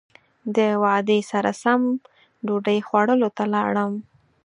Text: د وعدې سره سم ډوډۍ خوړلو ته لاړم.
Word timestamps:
د 0.55 0.57
وعدې 0.83 1.19
سره 1.31 1.51
سم 1.63 1.81
ډوډۍ 2.45 2.79
خوړلو 2.87 3.29
ته 3.37 3.43
لاړم. 3.53 3.93